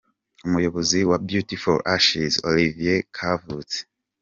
Umuyobozi 0.47 0.99
wa 1.09 1.17
Beauty 1.27 1.55
For 1.63 1.77
Ashes, 1.95 2.33
Olivier 2.49 2.99
Kavutse 3.15 3.79